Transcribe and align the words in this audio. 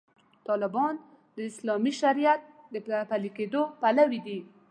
طالبان 0.47 0.95
د 1.35 1.37
اسلامي 1.49 1.93
شریعت 2.01 2.41
د 2.73 2.75
پلي 3.09 3.29
کېدو 3.37 3.61
پلوي 3.81 4.19
دي. 4.27 4.39